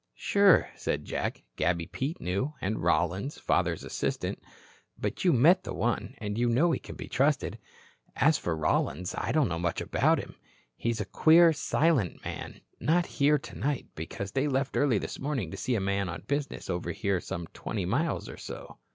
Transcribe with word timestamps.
"Sure," 0.15 0.67
said 0.75 1.05
Jack, 1.05 1.43
"Gabby 1.57 1.85
Pete 1.85 2.19
knew. 2.19 2.55
And 2.59 2.81
Rollins, 2.81 3.37
father's 3.37 3.83
assistant. 3.83 4.41
But 4.99 5.23
you 5.23 5.31
met 5.31 5.63
the 5.63 5.75
one, 5.75 6.15
and 6.17 6.39
you 6.39 6.49
know 6.49 6.71
he 6.71 6.79
can 6.79 6.95
be 6.95 7.07
trusted. 7.07 7.59
As 8.15 8.35
for 8.39 8.55
Rollins, 8.57 9.13
I 9.15 9.31
don't 9.31 9.47
know 9.47 9.59
much 9.59 9.79
about 9.79 10.17
him. 10.17 10.33
He's 10.75 11.01
a 11.01 11.05
queer, 11.05 11.53
silent 11.53 12.25
man. 12.25 12.61
Not 12.79 13.05
here 13.05 13.37
tonight, 13.37 13.89
because 13.93 14.31
he 14.33 14.47
left 14.47 14.75
early 14.75 14.97
this 14.97 15.19
morning 15.19 15.51
to 15.51 15.57
see 15.57 15.75
a 15.75 15.79
man 15.79 16.09
on 16.09 16.23
business 16.25 16.67
over 16.67 16.91
here 16.93 17.21
some 17.21 17.45
twenty 17.53 17.85
miles 17.85 18.27
or 18.27 18.37
so. 18.37 18.79